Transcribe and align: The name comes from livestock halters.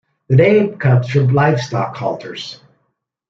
The 0.29 0.35
name 0.35 0.79
comes 0.79 1.11
from 1.11 1.27
livestock 1.27 1.95
halters. 1.95 2.59